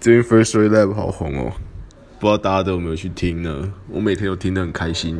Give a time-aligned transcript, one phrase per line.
[0.00, 1.52] 最近 Firstory Lab 好红哦，
[2.20, 3.72] 不知道大家都有没有去听呢？
[3.88, 5.18] 我每天都听得很开心。